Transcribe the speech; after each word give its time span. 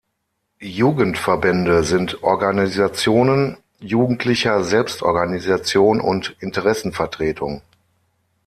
Jugendverbände 0.63 1.83
sind 1.83 2.23
Organisationen 2.23 3.57
jugendlicher 3.77 4.63
Selbstorganisation 4.63 6.01
und 6.01 6.35
Interessenvertretung. 6.39 7.61